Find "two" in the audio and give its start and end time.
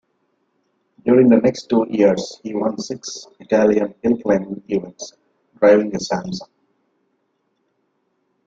1.69-1.85